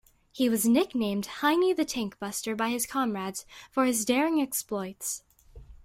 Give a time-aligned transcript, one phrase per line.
[0.31, 5.21] He was nicknamed "Heinie the tank-buster" by his comrades for his daring exploits.